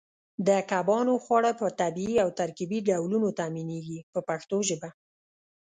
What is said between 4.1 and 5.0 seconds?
په پښتو ژبه.